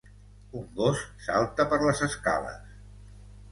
[0.59, 2.75] Un gos salta per les escales.